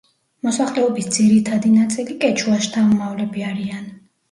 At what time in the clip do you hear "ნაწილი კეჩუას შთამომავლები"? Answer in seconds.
1.75-3.49